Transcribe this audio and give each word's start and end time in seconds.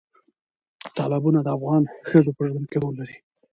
تالابونه 0.97 1.39
د 1.43 1.47
افغان 1.57 1.83
ښځو 2.09 2.31
په 2.37 2.43
ژوند 2.49 2.65
کې 2.71 2.77
رول 2.83 2.95
لري. 3.01 3.15